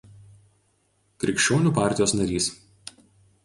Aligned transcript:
Krikščionių 1.25 1.75
partijos 1.77 2.17
narys. 2.23 2.51